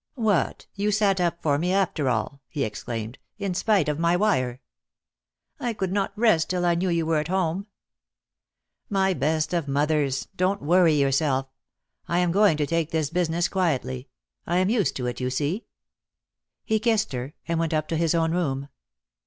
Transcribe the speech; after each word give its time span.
"What, 0.17 0.65
you 0.73 0.89
sat 0.89 1.21
up 1.21 1.43
for 1.43 1.59
me 1.59 1.71
after 1.71 2.09
all," 2.09 2.41
he 2.47 2.65
ex 2.65 2.81
claimed, 2.85 3.19
"in 3.37 3.53
spite 3.53 3.87
of 3.87 3.99
my 3.99 4.17
wdre." 4.17 4.57
"I 5.59 5.73
could 5.73 5.91
not 5.91 6.11
rest 6.15 6.49
till 6.49 6.65
I 6.65 6.73
knew 6.73 6.89
you 6.89 7.05
were 7.05 7.19
at 7.19 7.27
home." 7.27 7.65
J 7.65 7.65
'_'':.:•,..•.•'"My 8.95 9.13
best 9.13 9.53
of 9.53 9.67
mothers, 9.67 10.27
don't 10.35 10.63
worry 10.63 10.95
yourself. 10.95 11.51
I 12.07 12.17
am 12.17 12.31
going 12.31 12.57
to 12.57 12.65
take 12.65 12.89
this 12.89 13.11
business 13.11 13.47
quietly. 13.47 14.07
I 14.47 14.57
am 14.57 14.71
used 14.71 14.95
to 14.95 15.05
it, 15.05 15.19
you 15.19 15.29
see." 15.29 15.65
He 16.65 16.79
kissed 16.79 17.11
her, 17.13 17.35
and 17.47 17.59
went 17.59 17.71
up 17.75 17.87
to 17.89 17.95
his 17.95 18.15
own 18.15 18.31
room. 18.31 18.69